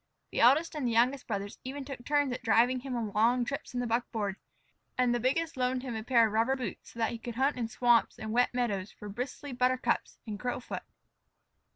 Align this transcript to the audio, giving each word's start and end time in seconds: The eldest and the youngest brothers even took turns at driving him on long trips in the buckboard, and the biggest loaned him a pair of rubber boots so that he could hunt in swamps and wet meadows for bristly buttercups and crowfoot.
The 0.31 0.41
eldest 0.41 0.73
and 0.73 0.87
the 0.87 0.91
youngest 0.91 1.27
brothers 1.27 1.59
even 1.63 1.85
took 1.85 2.03
turns 2.03 2.33
at 2.33 2.41
driving 2.41 2.79
him 2.79 2.95
on 2.95 3.11
long 3.11 3.45
trips 3.45 3.75
in 3.75 3.79
the 3.79 3.85
buckboard, 3.85 4.35
and 4.97 5.13
the 5.13 5.19
biggest 5.19 5.57
loaned 5.57 5.83
him 5.83 5.93
a 5.95 6.01
pair 6.03 6.25
of 6.25 6.33
rubber 6.33 6.55
boots 6.55 6.93
so 6.93 6.97
that 6.97 7.11
he 7.11 7.19
could 7.19 7.35
hunt 7.35 7.55
in 7.55 7.67
swamps 7.67 8.17
and 8.17 8.31
wet 8.31 8.51
meadows 8.51 8.89
for 8.91 9.09
bristly 9.09 9.51
buttercups 9.53 10.17
and 10.25 10.39
crowfoot. 10.39 10.81